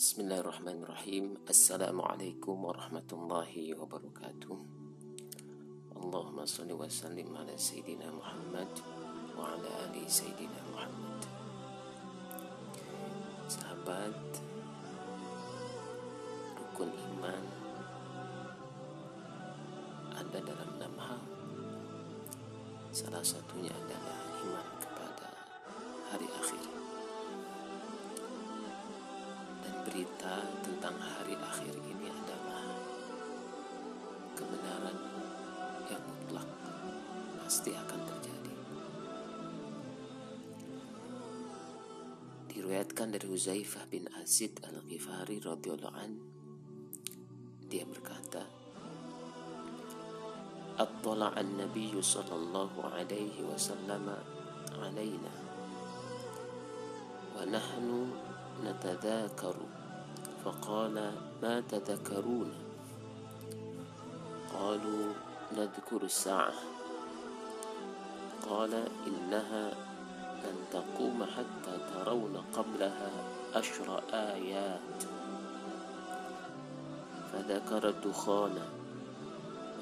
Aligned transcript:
Bismillahirrahmanirrahim. 0.00 1.36
Assalamualaikum 1.44 2.56
warahmatullahi 2.56 3.76
wabarakatuh. 3.76 4.56
Allahumma 5.92 6.48
salli 6.48 6.72
wa 6.72 6.88
sallim 6.88 7.28
ala 7.36 7.52
Sayyidina 7.52 8.08
Muhammad 8.08 8.72
Wa 9.36 9.52
ala 9.52 9.68
ali 9.84 10.00
Sayyidina 10.08 10.56
Muhammad. 10.72 11.20
Sahabat 13.44 14.40
Rukun 16.56 16.96
iman 16.96 17.44
Ada 20.16 20.38
dalam 20.40 20.80
enam 20.80 20.94
hal. 20.96 21.22
Salah 22.88 23.20
satunya 23.20 23.76
adalah 23.76 24.16
iman 24.48 24.68
kepada 24.80 25.28
hari 26.08 26.24
akhir 26.40 26.89
berita 29.90 30.46
tentang 30.62 30.94
hari 31.02 31.34
akhir 31.34 31.74
ini 31.82 32.06
adalah 32.06 32.62
kebenaran 34.38 34.94
yang 35.90 35.98
mutlak 36.06 36.46
pasti 37.42 37.74
akan 37.74 37.98
terjadi. 38.06 38.54
Diriwayatkan 42.54 43.18
dari 43.18 43.26
Huzaifah 43.26 43.90
bin 43.90 44.06
Azid 44.14 44.62
al-Ghifari 44.62 45.42
radhiyallahu 45.42 45.98
an 45.98 46.22
dia 47.66 47.82
berkata 47.82 48.46
Attala 50.78 51.34
an-nabiy 51.34 51.98
sallallahu 51.98 52.78
alaihi 52.94 53.42
wasallam 53.42 54.06
alaina 54.78 55.34
wa 57.34 57.42
nahnu 57.42 58.30
natadhakaru 58.62 59.80
فقال 60.44 61.12
ما 61.42 61.60
تذكرون؟ 61.60 62.52
قالوا 64.54 65.12
نذكر 65.52 66.02
الساعة. 66.02 66.52
قال 68.48 68.74
إنها 69.06 69.70
لن 70.44 70.56
تقوم 70.72 71.24
حتى 71.24 71.74
ترون 71.94 72.36
قبلها 72.36 73.10
أشر 73.54 74.02
آيات. 74.12 75.04
فذكر 77.32 77.88
الدخان 77.88 78.58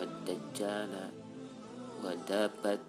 والدجال 0.00 1.10
ودابة 2.04 2.88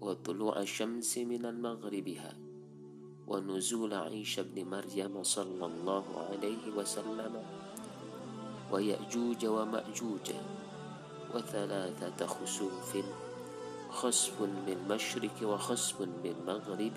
وطلوع 0.00 0.60
الشمس 0.60 1.18
من 1.18 1.46
المغربها. 1.46 2.43
ونزول 3.28 3.94
عيسى 3.94 4.42
بن 4.42 4.64
مريم 4.70 5.22
صلى 5.22 5.66
الله 5.66 6.04
عليه 6.28 6.64
وسلم 6.76 7.42
ويأجوج 8.72 9.46
ومأجوج 9.46 10.28
وثلاثة 11.34 12.26
خسوف 12.26 12.96
خسف 13.90 14.42
بالمشرق 14.66 15.36
وخسف 15.42 16.02
بالمغرب 16.22 16.96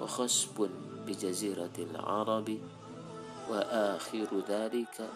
وخسف 0.00 0.68
بجزيرة 1.06 1.76
العرب 1.78 2.58
وآخر 3.50 4.30
ذلك 4.48 5.10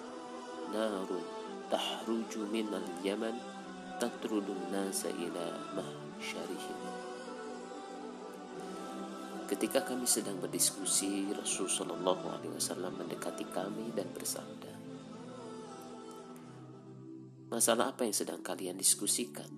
نار 0.73 1.09
تحرج 1.71 2.33
من 2.53 2.69
اليمن 2.75 3.35
تطرد 4.01 4.47
الناس 4.51 5.07
إلى 5.07 5.47
محشرهم. 5.77 6.81
Ketika 9.49 9.81
kami 9.81 10.05
sedang 10.05 10.37
berdiskusi, 10.45 11.33
Rasul 11.33 11.73
Shallallahu 11.73 12.29
Alaihi 12.29 12.53
Wasallam 12.53 13.01
mendekati 13.01 13.49
kami 13.49 13.97
dan 13.97 14.05
bersabda, 14.13 14.77
Masalah 17.49 17.97
apa 17.97 18.05
yang 18.05 18.13
sedang 18.13 18.45
kalian 18.45 18.77
diskusikan? 18.77 19.49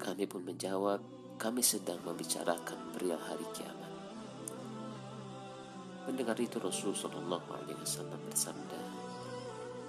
Kami 0.00 0.24
pun 0.24 0.48
menjawab, 0.48 0.96
kami 1.36 1.60
sedang 1.60 2.00
membicarakan 2.08 2.88
perihal 2.96 3.20
hari 3.20 3.44
kiamat. 3.52 3.92
Mendengar 6.08 6.40
itu 6.40 6.56
Rasul 6.56 6.96
Shallallahu 6.96 7.52
Alaihi 7.52 7.76
Wasallam 7.84 8.16
bersabda, 8.32 8.80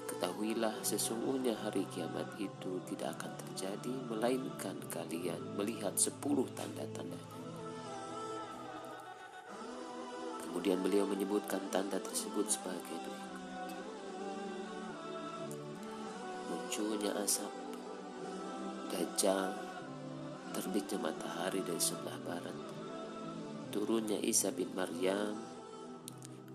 Ketahuilah 0.03 0.83
sesungguhnya 0.83 1.55
hari 1.63 1.87
kiamat 1.95 2.35
itu 2.35 2.83
tidak 2.91 3.23
akan 3.23 3.39
terjadi 3.39 3.93
melainkan 4.11 4.75
kalian 4.91 5.55
melihat 5.55 5.95
sepuluh 5.95 6.43
tanda-tandanya. 6.59 7.28
Kemudian 10.59 10.83
beliau 10.83 11.07
menyebutkan 11.07 11.71
tanda 11.71 12.03
tersebut 12.03 12.43
sebagai 12.51 12.91
berikut. 12.99 13.31
Munculnya 16.51 17.15
asap, 17.23 17.47
dajjal, 18.91 19.55
terbitnya 20.51 20.99
matahari 20.99 21.63
dari 21.63 21.79
sebelah 21.79 22.19
barat, 22.27 22.59
turunnya 23.71 24.19
Isa 24.19 24.51
bin 24.51 24.67
Maryam, 24.75 25.39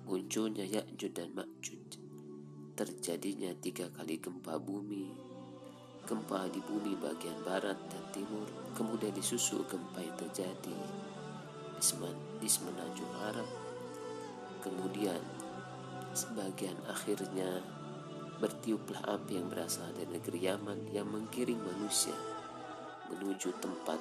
munculnya 0.05 0.69
Ya'jud 0.69 1.17
dan 1.17 1.33
Ma'jud, 1.33 1.97
terjadinya 2.77 3.57
tiga 3.57 3.89
kali 3.89 4.21
gempa 4.21 4.61
bumi, 4.61 5.17
gempa 6.05 6.45
di 6.53 6.61
bumi 6.61 6.93
bagian 7.01 7.41
barat 7.41 7.81
dan 7.89 8.05
timur, 8.13 8.53
kemudian 8.77 9.17
disusul 9.17 9.65
gempa 9.65 10.05
yang 10.05 10.17
terjadi 10.21 10.77
di 12.37 12.49
semenanjung 12.53 13.09
Arab, 13.33 13.49
Kemudian 14.65 15.21
sebagian 16.17 16.81
akhirnya 16.89 17.61
bertiuplah 18.41 19.05
api 19.05 19.37
yang 19.37 19.53
berasal 19.53 19.93
dari 19.93 20.09
negeri 20.09 20.41
Yaman 20.49 20.89
yang 20.89 21.05
menggiring 21.05 21.61
manusia 21.61 22.17
menuju 23.13 23.53
tempat 23.61 24.01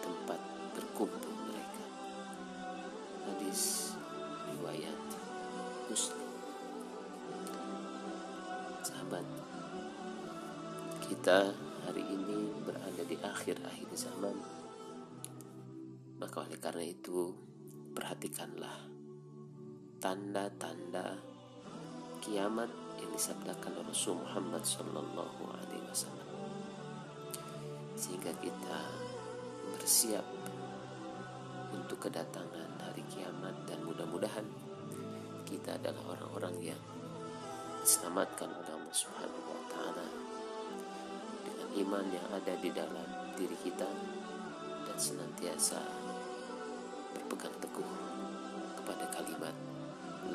tempat 0.00 0.40
berkumpul 0.72 1.34
mereka. 1.44 1.84
Hadis 3.28 3.92
riwayat 4.56 5.00
Muslim. 5.92 6.24
Sahabat, 8.80 9.26
kita 11.04 11.52
hari 11.84 12.00
ini 12.00 12.48
berada 12.64 13.02
di 13.04 13.20
akhir-akhir 13.20 13.88
zaman. 13.92 14.36
Maka 16.16 16.48
oleh 16.48 16.56
karena 16.56 16.86
itu, 16.86 17.34
perhatikanlah 17.92 18.95
tanda-tanda 19.96 21.16
kiamat 22.20 22.68
yang 23.00 23.10
disabdakan 23.12 23.80
Rasul 23.86 24.20
Muhammad 24.20 24.60
Sallallahu 24.64 25.42
Alaihi 25.48 25.84
Wasallam. 25.88 26.28
Sehingga 27.96 28.32
kita 28.42 28.78
bersiap 29.72 30.24
untuk 31.72 31.96
kedatangan 32.08 32.76
hari 32.80 33.02
kiamat 33.08 33.56
dan 33.64 33.80
mudah-mudahan 33.84 34.44
kita 35.46 35.78
adalah 35.78 36.18
orang-orang 36.18 36.74
yang 36.74 36.82
diselamatkan 37.86 38.50
oleh 38.50 38.72
Allah 38.74 38.96
Subhanahu 38.96 39.46
wa 39.46 39.62
taala 39.70 40.06
dengan 41.46 41.68
iman 41.86 42.04
yang 42.10 42.26
ada 42.34 42.54
di 42.58 42.70
dalam 42.74 43.08
diri 43.38 43.54
kita 43.62 43.86
dan 44.82 44.96
senantiasa 44.98 45.78
berpegang 47.14 47.54
teguh 47.62 47.90
kepada 48.82 49.06
kalimat 49.14 49.54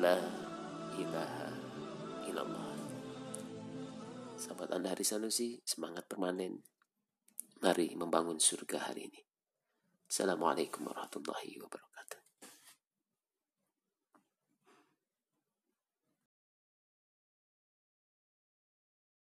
La 0.00 0.16
ilaha 0.96 1.48
illallah. 2.24 2.72
Sahabat 4.40 4.72
Anda 4.72 4.96
Hari 4.96 5.04
Sanusi 5.04 5.60
Semangat 5.68 6.08
permanen. 6.08 6.64
Mari 7.60 7.94
membangun 7.94 8.40
surga 8.40 8.90
hari 8.90 9.12
ini. 9.12 9.20
Assalamualaikum 10.08 10.88
warahmatullahi 10.88 11.60
wabarakatuh 11.60 11.61